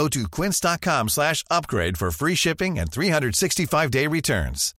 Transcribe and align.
Go 0.00 0.08
to 0.08 0.26
quince.com 0.28 1.08
slash 1.10 1.44
upgrade 1.50 1.98
for 1.98 2.10
free 2.10 2.34
shipping 2.34 2.78
and 2.78 2.90
365-day 2.90 4.06
returns. 4.06 4.74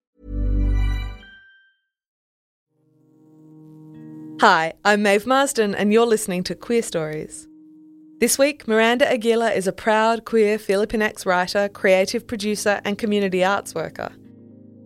Hi, 4.40 4.72
I'm 4.82 5.02
Maeve 5.02 5.26
Marsden, 5.26 5.74
and 5.74 5.92
you're 5.92 6.06
listening 6.06 6.42
to 6.44 6.54
Queer 6.54 6.80
Stories. 6.80 7.46
This 8.20 8.38
week, 8.38 8.66
Miranda 8.66 9.12
Aguilar 9.12 9.50
is 9.50 9.66
a 9.66 9.72
proud 9.72 10.24
queer 10.24 10.56
Filipinx 10.56 11.26
writer, 11.26 11.68
creative 11.68 12.26
producer, 12.26 12.80
and 12.86 12.96
community 12.96 13.44
arts 13.44 13.74
worker. 13.74 14.10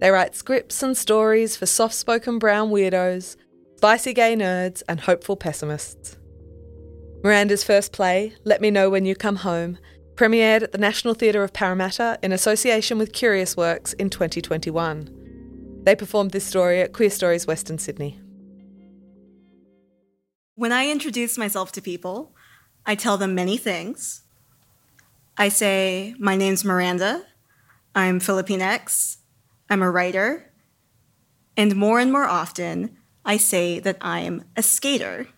They 0.01 0.10
write 0.10 0.34
scripts 0.34 0.82
and 0.82 0.96
stories 0.96 1.56
for 1.56 1.66
soft 1.66 1.95
spoken 1.95 2.40
brown 2.40 2.70
weirdos, 2.70 3.37
spicy 3.76 4.12
gay 4.12 4.34
nerds, 4.34 4.82
and 4.88 4.98
hopeful 4.98 5.37
pessimists. 5.37 6.16
Miranda's 7.23 7.62
first 7.62 7.92
play, 7.92 8.34
Let 8.42 8.60
Me 8.60 8.73
Know 8.73 8.90
When 8.90 9.04
You 9.06 9.14
Come 9.14 9.37
Home, 9.37 9.78
premiered 10.14 10.62
at 10.62 10.73
the 10.73 10.78
National 10.78 11.14
Theatre 11.14 11.42
of 11.42 11.52
Parramatta 11.52 12.18
in 12.23 12.32
association 12.32 12.98
with 12.98 13.12
Curious 13.12 13.56
Works 13.56 13.92
in 13.95 14.10
2021. 14.10 15.82
They 15.82 15.96
performed 15.96 16.30
this 16.30 16.46
story 16.46 16.80
at 16.80 16.92
Queer 16.92 17.10
Stories 17.10 17.46
Western 17.46 17.78
Sydney. 17.78 18.20
When 20.54 20.73
I 20.73 20.88
introduce 20.88 21.37
myself 21.37 21.73
to 21.73 21.82
people, 21.82 22.32
I 22.87 22.95
tell 22.95 23.16
them 23.16 23.35
many 23.35 23.57
things. 23.57 24.23
I 25.37 25.48
say, 25.48 26.15
My 26.18 26.37
name's 26.37 26.65
Miranda. 26.65 27.24
I'm 27.95 28.20
Filipinx. 28.20 29.16
I'm 29.68 29.82
a 29.82 29.90
writer. 29.90 30.52
And 31.57 31.74
more 31.74 31.98
and 31.98 32.12
more 32.12 32.24
often, 32.24 32.96
I 33.24 33.37
say 33.37 33.80
that 33.80 33.96
I'm 34.01 34.45
a 34.57 34.62
skater. 34.62 35.29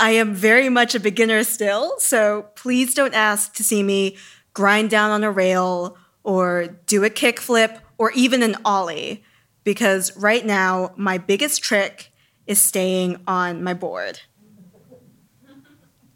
I 0.00 0.12
am 0.12 0.34
very 0.34 0.70
much 0.70 0.94
a 0.94 1.00
beginner 1.00 1.44
still, 1.44 1.94
so 1.98 2.46
please 2.54 2.94
don't 2.94 3.12
ask 3.12 3.52
to 3.56 3.62
see 3.62 3.82
me 3.82 4.16
grind 4.54 4.88
down 4.88 5.10
on 5.10 5.22
a 5.22 5.30
rail 5.30 5.98
or 6.24 6.78
do 6.86 7.04
a 7.04 7.10
kickflip 7.10 7.78
or 7.98 8.10
even 8.12 8.42
an 8.42 8.56
ollie, 8.64 9.22
because 9.62 10.16
right 10.16 10.44
now, 10.44 10.94
my 10.96 11.18
biggest 11.18 11.62
trick 11.62 12.12
is 12.46 12.58
staying 12.58 13.18
on 13.26 13.62
my 13.62 13.74
board. 13.74 14.20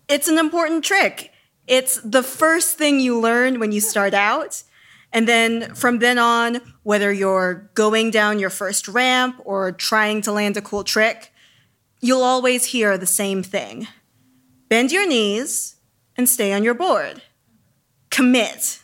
It's 0.08 0.28
an 0.28 0.38
important 0.38 0.82
trick. 0.82 1.30
It's 1.66 2.00
the 2.00 2.22
first 2.22 2.78
thing 2.78 3.00
you 3.00 3.20
learn 3.20 3.60
when 3.60 3.70
you 3.70 3.82
start 3.82 4.14
out. 4.14 4.62
And 5.12 5.28
then 5.28 5.74
from 5.74 5.98
then 5.98 6.16
on, 6.16 6.60
whether 6.84 7.12
you're 7.12 7.70
going 7.74 8.10
down 8.10 8.38
your 8.38 8.50
first 8.50 8.88
ramp 8.88 9.42
or 9.44 9.72
trying 9.72 10.22
to 10.22 10.32
land 10.32 10.56
a 10.56 10.62
cool 10.62 10.84
trick, 10.84 11.32
you'll 12.05 12.22
always 12.22 12.66
hear 12.66 12.98
the 12.98 13.06
same 13.06 13.42
thing 13.42 13.88
bend 14.69 14.92
your 14.92 15.08
knees 15.08 15.77
and 16.16 16.28
stay 16.28 16.52
on 16.52 16.62
your 16.62 16.74
board. 16.74 17.22
Commit. 18.10 18.80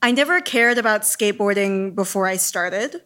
I 0.00 0.12
never 0.12 0.40
cared 0.40 0.78
about 0.78 1.02
skateboarding 1.02 1.94
before 1.94 2.28
I 2.28 2.36
started. 2.36 3.02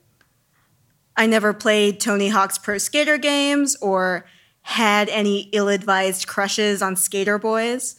I 1.16 1.26
never 1.26 1.54
played 1.54 2.00
Tony 2.00 2.28
Hawk's 2.28 2.58
Pro 2.58 2.76
Skater 2.76 3.16
games 3.16 3.76
or 3.80 4.26
had 4.62 5.08
any 5.08 5.48
ill 5.52 5.68
advised 5.68 6.26
crushes 6.26 6.82
on 6.82 6.96
skater 6.96 7.38
boys. 7.38 7.96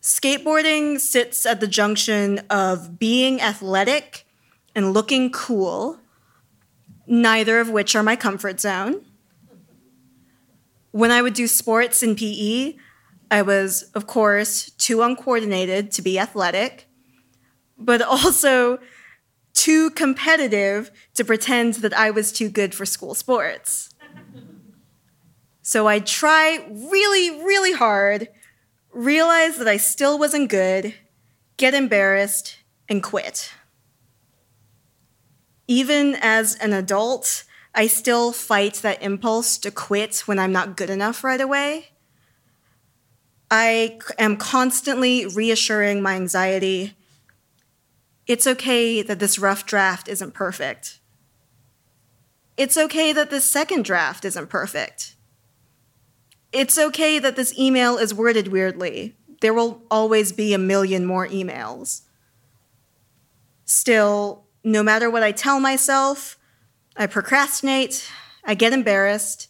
Skateboarding 0.00 1.00
sits 1.00 1.44
at 1.44 1.58
the 1.58 1.66
junction 1.66 2.40
of 2.50 3.00
being 3.00 3.40
athletic 3.40 4.26
and 4.76 4.92
looking 4.92 5.32
cool, 5.32 5.98
neither 7.06 7.60
of 7.60 7.70
which 7.70 7.94
are 7.94 8.02
my 8.02 8.16
comfort 8.16 8.60
zone. 8.60 9.04
When 10.90 11.10
I 11.10 11.22
would 11.22 11.34
do 11.34 11.46
sports 11.46 12.02
in 12.02 12.16
PE, 12.16 12.74
I 13.30 13.42
was, 13.42 13.84
of 13.94 14.06
course, 14.06 14.70
too 14.72 15.00
uncoordinated 15.02 15.90
to 15.92 16.02
be 16.02 16.18
athletic, 16.18 16.86
but 17.78 18.02
also 18.16 18.78
too 19.54 19.90
competitive 19.90 20.90
to 21.14 21.24
pretend 21.24 21.74
that 21.74 21.94
I 21.94 22.10
was 22.10 22.32
too 22.32 22.48
good 22.48 22.74
for 22.74 22.84
school 22.84 23.14
sports. 23.14 23.90
So 25.62 25.86
I'd 25.86 26.06
try 26.06 26.66
really, 26.68 27.42
really 27.44 27.72
hard, 27.72 28.28
realize 28.92 29.58
that 29.58 29.68
I 29.68 29.76
still 29.76 30.18
wasn't 30.18 30.50
good, 30.50 30.94
get 31.56 31.72
embarrassed, 31.72 32.58
and 32.88 33.02
quit. 33.02 33.52
Even 35.68 36.16
as 36.20 36.56
an 36.56 36.72
adult, 36.72 37.44
I 37.74 37.86
still 37.86 38.32
fight 38.32 38.74
that 38.76 39.02
impulse 39.02 39.58
to 39.58 39.70
quit 39.70 40.18
when 40.26 40.38
I'm 40.38 40.52
not 40.52 40.76
good 40.76 40.90
enough 40.90 41.24
right 41.24 41.40
away. 41.40 41.88
I 43.50 43.98
am 44.18 44.36
constantly 44.36 45.26
reassuring 45.26 46.02
my 46.02 46.14
anxiety 46.14 46.94
it's 48.26 48.46
okay 48.46 49.02
that 49.02 49.18
this 49.18 49.38
rough 49.38 49.66
draft 49.66 50.08
isn't 50.08 50.32
perfect. 50.32 51.00
It's 52.56 52.76
okay 52.76 53.12
that 53.12 53.30
this 53.30 53.44
second 53.44 53.84
draft 53.84 54.24
isn't 54.24 54.48
perfect. 54.48 55.16
It's 56.52 56.78
okay 56.78 57.18
that 57.18 57.36
this 57.36 57.58
email 57.58 57.96
is 57.96 58.14
worded 58.14 58.48
weirdly. 58.48 59.16
There 59.40 59.54
will 59.54 59.82
always 59.90 60.32
be 60.32 60.54
a 60.54 60.58
million 60.58 61.04
more 61.04 61.26
emails. 61.26 62.02
Still, 63.64 64.44
no 64.64 64.82
matter 64.82 65.10
what 65.10 65.22
I 65.22 65.32
tell 65.32 65.60
myself, 65.60 66.38
I 66.96 67.06
procrastinate, 67.06 68.10
I 68.44 68.54
get 68.54 68.72
embarrassed, 68.72 69.48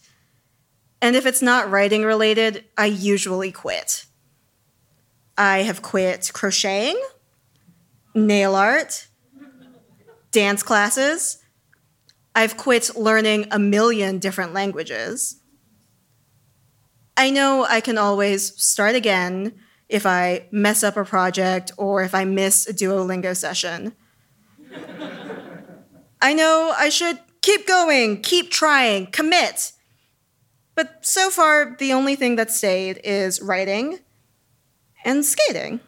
and 1.01 1.15
if 1.15 1.25
it's 1.25 1.41
not 1.41 1.69
writing 1.69 2.03
related, 2.03 2.63
I 2.77 2.85
usually 2.85 3.51
quit. 3.51 4.05
I 5.37 5.59
have 5.59 5.81
quit 5.81 6.31
crocheting, 6.33 7.01
nail 8.15 8.55
art, 8.55 9.07
dance 10.31 10.63
classes. 10.63 11.39
I've 12.35 12.57
quit 12.57 12.95
learning 12.95 13.47
a 13.51 13.59
million 13.59 14.19
different 14.19 14.53
languages. 14.53 15.41
I 17.17 17.29
know 17.29 17.65
I 17.69 17.81
can 17.81 17.97
always 17.97 18.55
start 18.61 18.95
again 18.95 19.53
if 19.89 20.05
I 20.05 20.47
mess 20.51 20.83
up 20.83 20.97
a 20.97 21.03
project 21.03 21.71
or 21.77 22.01
if 22.01 22.15
I 22.15 22.25
miss 22.25 22.67
a 22.67 22.73
Duolingo 22.73 23.35
session. 23.35 23.93
I 26.21 26.33
know 26.33 26.73
I 26.77 26.89
should 26.89 27.19
keep 27.41 27.67
going, 27.67 28.21
keep 28.21 28.49
trying, 28.49 29.07
commit. 29.07 29.73
But 30.75 31.05
so 31.05 31.29
far, 31.29 31.75
the 31.77 31.93
only 31.93 32.15
thing 32.15 32.35
that 32.37 32.49
stayed 32.49 32.99
is 33.03 33.41
writing 33.41 33.99
and 35.03 35.25
skating. 35.25 35.81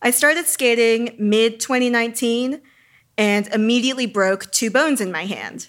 I 0.00 0.10
started 0.10 0.46
skating 0.46 1.14
mid 1.18 1.60
2019 1.60 2.60
and 3.16 3.46
immediately 3.48 4.06
broke 4.06 4.50
two 4.50 4.70
bones 4.70 5.00
in 5.00 5.10
my 5.10 5.24
hand. 5.24 5.68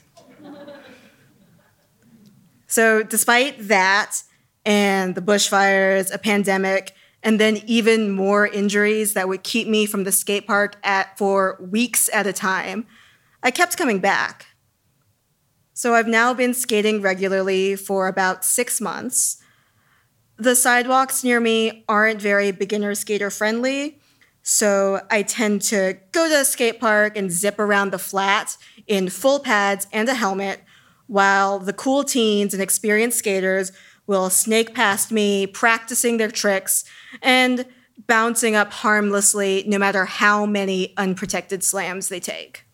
so, 2.67 3.01
despite 3.03 3.67
that 3.67 4.23
and 4.65 5.15
the 5.15 5.21
bushfires, 5.21 6.13
a 6.13 6.17
pandemic, 6.17 6.93
and 7.25 7.39
then 7.39 7.57
even 7.65 8.11
more 8.11 8.45
injuries 8.45 9.13
that 9.13 9.27
would 9.27 9.43
keep 9.43 9.67
me 9.67 9.87
from 9.87 10.03
the 10.03 10.11
skate 10.11 10.45
park 10.45 10.75
at, 10.83 11.17
for 11.17 11.57
weeks 11.59 12.07
at 12.13 12.27
a 12.27 12.31
time, 12.31 12.85
I 13.41 13.49
kept 13.49 13.75
coming 13.75 13.99
back. 13.99 14.45
So 15.73 15.95
I've 15.95 16.07
now 16.07 16.35
been 16.35 16.53
skating 16.53 17.01
regularly 17.01 17.75
for 17.75 18.07
about 18.07 18.45
six 18.45 18.79
months. 18.79 19.41
The 20.37 20.55
sidewalks 20.55 21.23
near 21.23 21.39
me 21.39 21.83
aren't 21.89 22.21
very 22.21 22.51
beginner 22.51 22.93
skater 22.93 23.31
friendly, 23.31 23.99
so 24.43 25.01
I 25.09 25.23
tend 25.23 25.63
to 25.63 25.97
go 26.11 26.29
to 26.29 26.41
a 26.41 26.45
skate 26.45 26.79
park 26.79 27.17
and 27.17 27.31
zip 27.31 27.57
around 27.57 27.91
the 27.91 27.97
flat 27.97 28.55
in 28.85 29.09
full 29.09 29.39
pads 29.39 29.87
and 29.91 30.07
a 30.07 30.13
helmet, 30.13 30.61
while 31.07 31.57
the 31.57 31.73
cool 31.73 32.03
teens 32.03 32.53
and 32.53 32.61
experienced 32.61 33.17
skaters 33.17 33.71
will 34.07 34.29
snake 34.29 34.73
past 34.73 35.11
me, 35.11 35.47
practicing 35.47 36.17
their 36.17 36.31
tricks 36.31 36.83
and 37.21 37.65
bouncing 38.07 38.55
up 38.55 38.71
harmlessly 38.71 39.63
no 39.67 39.77
matter 39.77 40.05
how 40.05 40.45
many 40.45 40.93
unprotected 40.97 41.63
slams 41.63 42.09
they 42.09 42.19
take. 42.19 42.65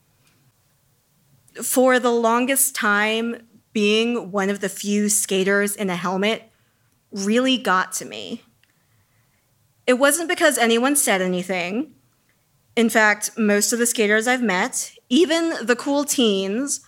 For 1.61 1.99
the 1.99 2.11
longest 2.11 2.75
time, 2.75 3.47
being 3.73 4.31
one 4.31 4.49
of 4.49 4.59
the 4.59 4.69
few 4.69 5.09
skaters 5.09 5.75
in 5.75 5.89
a 5.89 5.95
helmet 5.95 6.51
really 7.11 7.57
got 7.57 7.91
to 7.93 8.05
me. 8.05 8.43
It 9.87 9.93
wasn't 9.93 10.29
because 10.29 10.57
anyone 10.57 10.95
said 10.95 11.21
anything. 11.21 11.93
In 12.75 12.89
fact, 12.89 13.31
most 13.37 13.73
of 13.73 13.79
the 13.79 13.85
skaters 13.85 14.27
I've 14.27 14.41
met, 14.41 14.93
even 15.09 15.53
the 15.65 15.75
cool 15.75 16.05
teens, 16.05 16.81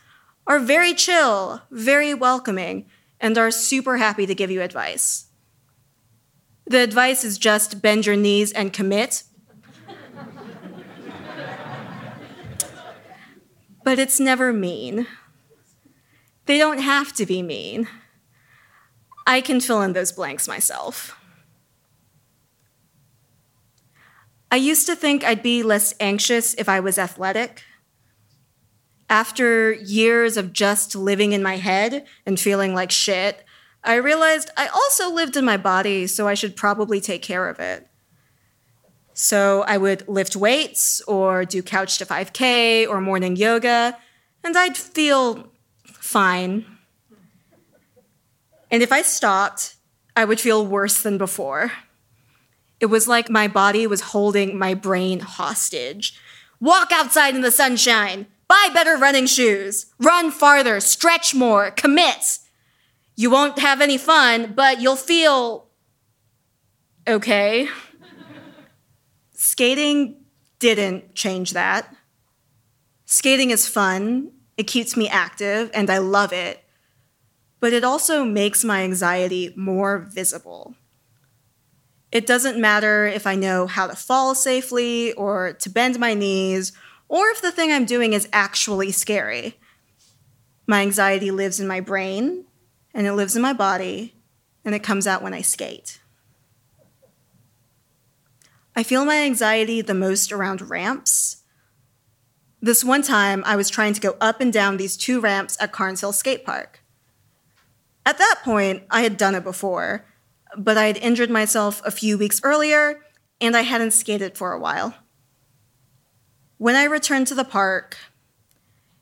are 0.48 0.60
very 0.60 0.94
chill, 0.94 1.62
very 1.72 2.14
welcoming, 2.14 2.86
and 3.24 3.38
are 3.38 3.50
super 3.50 3.96
happy 3.98 4.26
to 4.26 4.36
give 4.36 4.52
you 4.52 4.62
advice. 4.62 5.28
The 6.68 6.80
advice 6.80 7.24
is 7.24 7.38
just 7.38 7.82
bend 7.82 8.06
your 8.06 8.18
knees 8.18 8.52
and 8.52 8.74
commit. 8.74 9.24
but 13.84 13.98
it's 13.98 14.20
never 14.20 14.52
mean. 14.52 15.08
They 16.46 16.58
don't 16.58 16.80
have 16.80 17.14
to 17.14 17.26
be 17.26 17.42
mean. 17.42 17.88
I 19.26 19.40
can 19.40 19.62
fill 19.62 19.82
in 19.82 19.94
those 19.94 20.12
blanks 20.12 20.48
myself. 20.48 21.18
I 24.52 24.58
used 24.58 24.86
to 24.88 24.96
think 24.96 25.24
I'd 25.24 25.42
be 25.42 25.64
less 25.64 25.94
anxious 26.00 26.54
if 26.56 26.68
I 26.68 26.82
was 26.82 26.98
athletic. 26.98 27.64
After 29.10 29.72
years 29.74 30.38
of 30.38 30.54
just 30.54 30.96
living 30.96 31.34
in 31.34 31.44
my 31.44 31.58
head 31.58 32.06
and 32.26 32.40
feeling 32.40 32.74
like 32.74 32.92
shit, 32.92 33.46
I 33.84 33.96
realized 33.96 34.50
I 34.56 34.68
also 34.68 35.12
lived 35.12 35.36
in 35.36 35.46
my 35.46 35.58
body, 35.58 36.08
so 36.08 36.28
I 36.28 36.34
should 36.34 36.56
probably 36.56 37.02
take 37.02 37.22
care 37.22 37.50
of 37.50 37.60
it. 37.60 37.88
So 39.14 39.64
I 39.68 39.78
would 39.78 40.08
lift 40.08 40.36
weights 40.36 41.02
or 41.02 41.46
do 41.46 41.62
couch 41.62 41.98
to 42.00 42.06
5K 42.06 42.88
or 42.88 43.02
morning 43.02 43.36
yoga, 43.36 43.98
and 44.44 44.58
I'd 44.58 44.78
feel 44.78 45.52
fine. 45.86 46.66
And 48.72 48.82
if 48.82 48.92
I 48.92 49.02
stopped, 49.04 49.76
I 50.16 50.26
would 50.26 50.40
feel 50.40 50.66
worse 50.66 51.02
than 51.02 51.18
before. 51.18 51.74
It 52.80 52.88
was 52.88 53.08
like 53.08 53.30
my 53.30 53.48
body 53.48 53.86
was 53.86 54.02
holding 54.02 54.58
my 54.58 54.74
brain 54.74 55.20
hostage. 55.20 56.20
Walk 56.60 56.92
outside 56.92 57.36
in 57.36 57.42
the 57.42 57.52
sunshine, 57.52 58.28
buy 58.54 58.70
better 58.72 58.96
running 58.96 59.26
shoes, 59.26 59.88
run 60.00 60.30
farther, 60.30 60.80
stretch 60.80 61.34
more, 61.34 61.72
commit. 61.72 62.38
You 63.16 63.32
won't 63.32 63.58
have 63.58 63.82
any 63.82 63.98
fun, 63.98 64.54
but 64.56 64.80
you'll 64.80 64.96
feel 64.96 65.70
okay. 67.08 67.68
Skating 69.34 70.18
didn't 70.60 71.16
change 71.16 71.54
that. 71.54 71.96
Skating 73.06 73.50
is 73.50 73.68
fun, 73.68 74.32
it 74.56 74.68
keeps 74.68 74.96
me 74.96 75.10
active, 75.10 75.72
and 75.74 75.90
I 75.90 75.98
love 75.98 76.32
it. 76.32 76.64
But 77.60 77.74
it 77.74 77.84
also 77.84 78.24
makes 78.24 78.64
my 78.64 78.84
anxiety 78.84 79.52
more 79.56 79.98
visible. 79.98 80.76
It 82.12 82.28
doesn't 82.28 82.62
matter 82.62 83.08
if 83.08 83.26
I 83.26 83.34
know 83.34 83.66
how 83.66 83.88
to 83.88 83.96
fall 83.96 84.36
safely 84.36 85.14
or 85.14 85.54
to 85.54 85.70
bend 85.72 85.98
my 85.98 86.14
knees, 86.14 86.72
or 87.14 87.28
if 87.28 87.44
the 87.44 87.52
thing 87.52 87.72
I'm 87.72 87.86
doing 87.86 88.14
is 88.14 88.28
actually 88.34 88.92
scary. 88.92 89.60
My 90.66 90.82
anxiety 90.82 91.30
lives 91.30 91.60
in 91.60 91.68
my 91.68 91.80
brain, 91.80 92.46
and 92.92 93.06
it 93.06 93.14
lives 93.14 93.36
in 93.36 93.42
my 93.44 93.54
body, 93.54 94.16
and 94.66 94.74
it 94.74 94.82
comes 94.82 95.06
out 95.06 95.22
when 95.22 95.32
I 95.32 95.42
skate. 95.42 96.02
I 98.76 98.82
feel 98.82 99.06
my 99.06 99.18
anxiety 99.18 99.80
the 99.80 99.94
most 99.94 100.32
around 100.32 100.68
ramps. 100.72 101.44
This 102.60 102.84
one 102.84 103.04
time, 103.04 103.44
I 103.46 103.58
was 103.58 103.70
trying 103.70 103.94
to 103.94 104.02
go 104.02 104.18
up 104.20 104.42
and 104.42 104.52
down 104.52 104.78
these 104.78 104.98
two 104.98 105.20
ramps 105.20 105.56
at 105.62 105.72
Carnes 105.72 106.02
Hill 106.02 106.14
Skate 106.14 106.44
Park. 106.44 106.82
At 108.08 108.18
that 108.18 108.42
point, 108.44 108.86
I 108.90 109.02
had 109.02 109.18
done 109.18 109.36
it 109.36 109.44
before, 109.44 110.04
but 110.58 110.78
I 110.78 110.86
had 110.86 110.98
injured 110.98 111.30
myself 111.30 111.80
a 111.86 111.92
few 111.92 112.18
weeks 112.18 112.42
earlier, 112.44 113.04
and 113.40 113.56
I 113.56 113.62
hadn't 113.62 113.92
skated 113.92 114.36
for 114.36 114.52
a 114.52 114.60
while. 114.60 114.96
When 116.64 116.78
I 116.78 116.86
returned 116.86 117.28
to 117.28 117.36
the 117.36 117.44
park, 117.44 117.98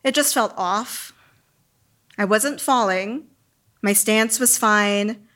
it 0.04 0.16
just 0.16 0.34
felt 0.34 0.52
off. 0.58 1.14
I 2.18 2.26
wasn't 2.26 2.60
falling, 2.60 3.28
my 3.84 3.94
stance 3.94 4.40
was 4.40 4.58
fine. 4.58 5.28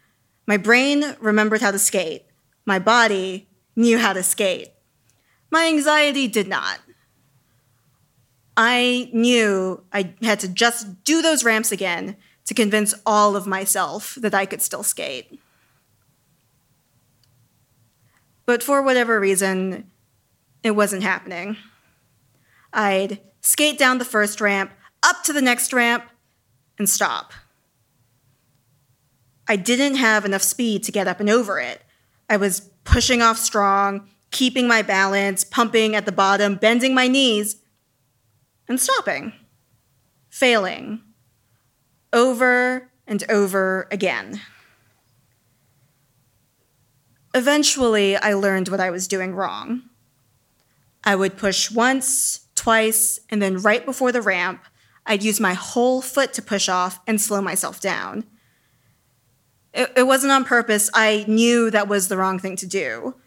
My 0.48 0.57
brain 0.57 1.16
remembered 1.19 1.62
how 1.62 1.69
to 1.69 1.77
skate. 1.77 2.25
My 2.66 2.80
body 2.80 3.48
knew 3.75 4.00
how 4.00 4.12
to 4.13 4.24
skate. 4.24 4.69
My 5.51 5.68
anxiety 5.68 6.27
did 6.27 6.48
not. 6.48 6.80
I 8.57 9.12
knew 9.13 9.83
I 9.94 10.16
had 10.24 10.39
to 10.39 10.48
just 10.48 11.04
do 11.04 11.22
those 11.22 11.44
ramps 11.44 11.72
again 11.72 12.18
to 12.45 12.56
convince 12.56 12.95
all 13.06 13.36
of 13.36 13.45
myself 13.45 14.16
that 14.16 14.33
I 14.33 14.48
could 14.48 14.63
still 14.63 14.81
skate. 14.81 15.39
But 18.48 18.63
for 18.63 18.81
whatever 18.81 19.19
reason, 19.19 19.92
it 20.63 20.72
wasn't 20.72 21.04
happening. 21.04 21.57
I'd 22.75 23.22
skate 23.42 23.80
down 23.80 23.98
the 23.98 24.06
first 24.06 24.42
ramp, 24.42 24.72
up 25.01 25.24
to 25.24 25.33
the 25.33 25.42
next 25.42 25.72
ramp, 25.72 26.04
and 26.77 26.89
stop. 26.89 27.31
I 29.48 29.56
didn't 29.56 29.95
have 29.95 30.25
enough 30.25 30.42
speed 30.42 30.83
to 30.83 30.92
get 30.92 31.07
up 31.07 31.19
and 31.19 31.30
over 31.30 31.60
it. 31.60 31.81
I 32.30 32.38
was 32.38 32.69
pushing 32.83 33.22
off 33.22 33.38
strong, 33.38 34.10
keeping 34.31 34.68
my 34.68 34.81
balance, 34.81 35.44
pumping 35.44 35.95
at 35.95 36.06
the 36.06 36.12
bottom, 36.12 36.56
bending 36.56 36.94
my 36.94 37.07
knees, 37.07 37.57
and 38.68 38.80
stopping, 38.80 39.31
failing, 40.30 41.01
over 42.12 42.89
and 43.07 43.24
over 43.30 43.88
again. 43.92 44.42
Eventually, 47.33 48.18
I 48.18 48.33
learned 48.33 48.69
what 48.69 48.80
I 48.80 48.89
was 48.89 49.07
doing 49.07 49.33
wrong. 49.33 49.83
I 51.04 51.16
would 51.16 51.38
push 51.38 51.69
once, 51.69 52.44
twice, 52.65 53.19
and 53.29 53.44
then 53.44 53.59
right 53.59 53.85
before 53.85 54.12
the 54.12 54.23
ramp, 54.23 54.65
I'd 55.06 55.21
use 55.21 55.39
my 55.39 55.53
whole 55.53 56.01
foot 56.01 56.33
to 56.33 56.41
push 56.41 56.67
off 56.67 57.00
and 57.06 57.21
slow 57.21 57.39
myself 57.39 57.79
down. 57.79 58.23
It, 59.71 59.91
it 59.95 60.07
wasn't 60.07 60.33
on 60.33 60.45
purpose. 60.45 60.89
I 60.91 61.25
knew 61.27 61.69
that 61.69 61.88
was 61.88 62.07
the 62.07 62.17
wrong 62.17 62.39
thing 62.39 62.56
to 62.56 62.65
do. 62.65 63.17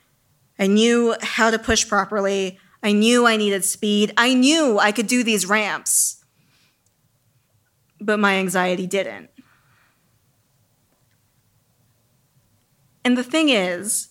I 0.59 0.67
knew 0.67 1.15
how 1.23 1.53
to 1.53 1.59
push 1.59 1.89
properly. 1.89 2.59
I 2.83 2.91
knew 2.91 3.29
I 3.29 3.37
needed 3.37 3.65
speed. 3.65 4.13
I 4.17 4.35
knew 4.35 4.77
I 4.81 4.91
could 4.91 5.07
do 5.07 5.23
these 5.23 5.47
ramps. 5.47 6.25
But 8.01 8.19
my 8.19 8.39
anxiety 8.39 8.89
didn't. 8.89 9.31
And 13.05 13.17
the 13.17 13.23
thing 13.23 13.51
is, 13.51 14.09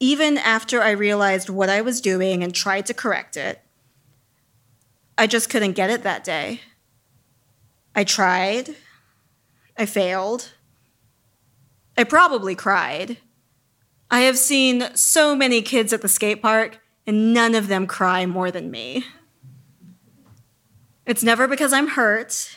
even 0.00 0.38
after 0.38 0.80
I 0.80 0.92
realized 0.92 1.50
what 1.50 1.68
I 1.68 1.82
was 1.82 2.00
doing 2.00 2.42
and 2.42 2.54
tried 2.54 2.86
to 2.86 2.94
correct 2.94 3.36
it, 3.36 3.60
I 5.18 5.26
just 5.26 5.48
couldn't 5.50 5.72
get 5.72 5.90
it 5.90 6.02
that 6.02 6.24
day. 6.24 6.60
I 7.94 8.04
tried, 8.04 8.76
I 9.76 9.86
failed, 9.86 10.52
I 11.96 12.04
probably 12.04 12.54
cried. 12.54 13.18
I 14.10 14.20
have 14.20 14.36
seen 14.36 14.94
so 14.94 15.34
many 15.34 15.62
kids 15.62 15.92
at 15.92 16.02
the 16.02 16.08
skate 16.08 16.42
park, 16.42 16.78
and 17.06 17.32
none 17.32 17.54
of 17.54 17.68
them 17.68 17.86
cry 17.86 18.26
more 18.26 18.50
than 18.50 18.70
me. 18.70 19.04
It's 21.06 21.22
never 21.22 21.48
because 21.48 21.72
I'm 21.72 21.88
hurt. 21.88 22.56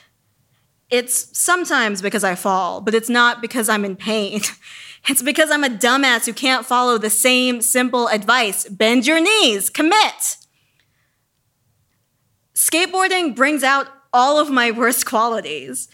It's 0.90 1.38
sometimes 1.38 2.02
because 2.02 2.24
I 2.24 2.36
fall, 2.36 2.82
but 2.82 2.96
it's 2.96 3.10
not 3.10 3.42
because 3.42 3.70
I'm 3.70 3.86
in 3.86 3.96
pain. 3.96 4.42
It's 5.08 5.22
because 5.22 5.50
I'm 5.50 5.64
a 5.64 5.70
dumbass 5.70 6.26
who 6.26 6.34
can't 6.34 6.66
follow 6.66 6.98
the 6.98 7.10
same 7.10 7.62
simple 7.62 8.10
advice 8.10 8.68
bend 8.68 9.08
your 9.08 9.22
knees, 9.22 9.70
commit. 9.70 10.36
Skateboarding 12.60 13.38
brings 13.38 13.64
out 13.64 13.88
all 14.12 14.38
of 14.38 14.50
my 14.50 14.70
worst 14.70 15.06
qualities. 15.06 15.88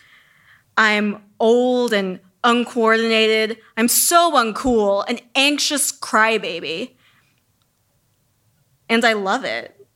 I'm 0.76 1.22
old 1.40 1.94
and 1.94 2.20
uncoordinated. 2.44 3.60
I'm 3.78 3.88
so 3.88 4.32
uncool, 4.32 5.08
an 5.08 5.20
anxious 5.36 5.92
crybaby. 5.92 6.96
And 8.90 9.06
I 9.06 9.14
love 9.14 9.46
it. 9.46 9.88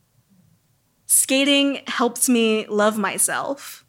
Skating 1.07 1.81
helps 1.87 2.29
me 2.29 2.67
love 2.67 2.99
myself. 2.99 3.83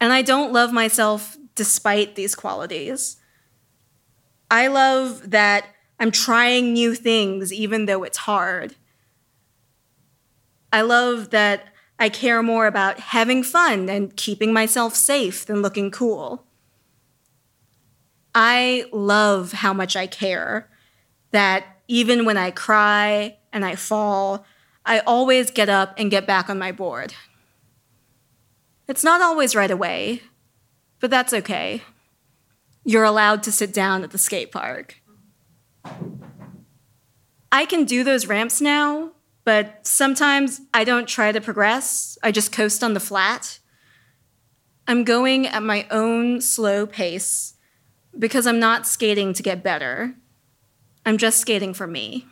And 0.00 0.14
I 0.14 0.22
don't 0.22 0.54
love 0.54 0.72
myself 0.72 1.36
despite 1.56 2.14
these 2.14 2.34
qualities. 2.34 3.18
I 4.50 4.68
love 4.68 5.30
that 5.32 5.66
I'm 5.98 6.10
trying 6.10 6.72
new 6.72 6.94
things 6.94 7.52
even 7.52 7.84
though 7.84 8.02
it's 8.02 8.16
hard. 8.16 8.76
I 10.72 10.82
love 10.82 11.30
that 11.30 11.68
I 11.98 12.08
care 12.08 12.42
more 12.42 12.66
about 12.66 12.98
having 12.98 13.42
fun 13.42 13.88
and 13.88 14.16
keeping 14.16 14.52
myself 14.52 14.94
safe 14.94 15.44
than 15.44 15.62
looking 15.62 15.90
cool. 15.90 16.46
I 18.34 18.84
love 18.92 19.52
how 19.52 19.72
much 19.72 19.96
I 19.96 20.06
care. 20.06 20.70
That 21.32 21.64
even 21.88 22.24
when 22.24 22.36
I 22.36 22.50
cry 22.50 23.38
and 23.52 23.64
I 23.64 23.74
fall, 23.74 24.44
I 24.86 25.00
always 25.00 25.50
get 25.50 25.68
up 25.68 25.94
and 25.98 26.10
get 26.10 26.26
back 26.26 26.48
on 26.48 26.58
my 26.58 26.72
board. 26.72 27.14
It's 28.88 29.04
not 29.04 29.20
always 29.20 29.54
right 29.54 29.70
away, 29.70 30.22
but 31.00 31.10
that's 31.10 31.32
okay. 31.32 31.82
You're 32.84 33.04
allowed 33.04 33.42
to 33.44 33.52
sit 33.52 33.72
down 33.72 34.02
at 34.02 34.10
the 34.10 34.18
skate 34.18 34.50
park. 34.50 34.96
I 37.52 37.66
can 37.66 37.84
do 37.84 38.02
those 38.04 38.26
ramps 38.26 38.60
now, 38.60 39.12
but 39.50 39.84
sometimes 39.84 40.60
I 40.72 40.84
don't 40.84 41.08
try 41.08 41.32
to 41.32 41.40
progress, 41.40 42.16
I 42.22 42.30
just 42.30 42.52
coast 42.52 42.84
on 42.84 42.94
the 42.94 43.00
flat. 43.00 43.58
I'm 44.86 45.02
going 45.02 45.44
at 45.44 45.64
my 45.64 45.88
own 45.90 46.40
slow 46.40 46.86
pace 46.86 47.54
because 48.16 48.46
I'm 48.46 48.60
not 48.60 48.86
skating 48.86 49.32
to 49.32 49.42
get 49.42 49.64
better. 49.64 50.14
I'm 51.04 51.18
just 51.18 51.40
skating 51.40 51.74
for 51.74 51.88
me. 51.88 52.26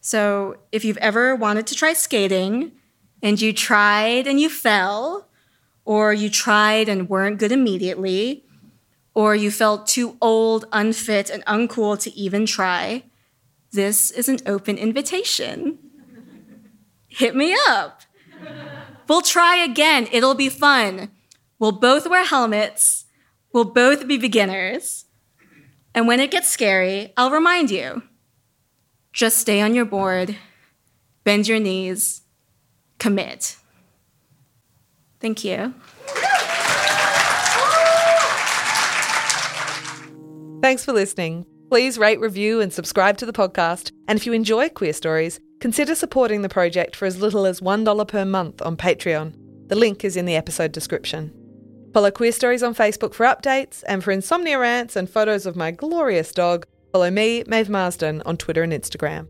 So, 0.00 0.56
if 0.72 0.86
you've 0.86 1.04
ever 1.08 1.36
wanted 1.36 1.66
to 1.66 1.74
try 1.74 1.92
skating 1.92 2.72
and 3.22 3.38
you 3.38 3.52
tried 3.52 4.26
and 4.26 4.40
you 4.40 4.48
fell, 4.48 5.28
or 5.84 6.14
you 6.14 6.30
tried 6.30 6.88
and 6.88 7.10
weren't 7.10 7.38
good 7.38 7.52
immediately, 7.52 8.46
or 9.12 9.36
you 9.36 9.50
felt 9.50 9.86
too 9.86 10.16
old, 10.22 10.64
unfit, 10.72 11.28
and 11.28 11.44
uncool 11.44 12.00
to 12.00 12.10
even 12.16 12.46
try, 12.46 13.02
this 13.72 14.10
is 14.10 14.28
an 14.28 14.38
open 14.46 14.76
invitation. 14.76 15.78
Hit 17.08 17.36
me 17.36 17.56
up. 17.68 18.02
We'll 19.08 19.22
try 19.22 19.56
again. 19.56 20.08
It'll 20.12 20.34
be 20.34 20.48
fun. 20.48 21.10
We'll 21.58 21.72
both 21.72 22.08
wear 22.08 22.24
helmets. 22.24 23.06
We'll 23.52 23.64
both 23.64 24.06
be 24.06 24.16
beginners. 24.16 25.06
And 25.94 26.06
when 26.06 26.20
it 26.20 26.30
gets 26.30 26.48
scary, 26.48 27.12
I'll 27.16 27.30
remind 27.30 27.70
you 27.70 28.02
just 29.12 29.38
stay 29.38 29.60
on 29.60 29.74
your 29.74 29.84
board, 29.84 30.36
bend 31.24 31.48
your 31.48 31.58
knees, 31.58 32.22
commit. 32.98 33.56
Thank 35.18 35.44
you. 35.44 35.74
Thanks 40.62 40.84
for 40.84 40.92
listening. 40.92 41.46
Please 41.70 41.98
rate, 41.98 42.18
review, 42.18 42.60
and 42.60 42.72
subscribe 42.72 43.16
to 43.18 43.24
the 43.24 43.32
podcast. 43.32 43.92
And 44.08 44.18
if 44.18 44.26
you 44.26 44.32
enjoy 44.32 44.70
Queer 44.70 44.92
Stories, 44.92 45.38
consider 45.60 45.94
supporting 45.94 46.42
the 46.42 46.48
project 46.48 46.96
for 46.96 47.06
as 47.06 47.20
little 47.20 47.46
as 47.46 47.60
$1 47.60 48.08
per 48.08 48.24
month 48.24 48.60
on 48.60 48.76
Patreon. 48.76 49.36
The 49.68 49.76
link 49.76 50.04
is 50.04 50.16
in 50.16 50.24
the 50.24 50.34
episode 50.34 50.72
description. 50.72 51.32
Follow 51.94 52.10
Queer 52.10 52.32
Stories 52.32 52.64
on 52.64 52.74
Facebook 52.74 53.14
for 53.14 53.24
updates, 53.24 53.84
and 53.86 54.02
for 54.02 54.10
insomnia 54.10 54.58
rants 54.58 54.96
and 54.96 55.08
photos 55.08 55.46
of 55.46 55.54
my 55.54 55.70
glorious 55.70 56.32
dog, 56.32 56.66
follow 56.90 57.08
me, 57.08 57.44
Maeve 57.46 57.70
Marsden, 57.70 58.20
on 58.26 58.36
Twitter 58.36 58.64
and 58.64 58.72
Instagram. 58.72 59.28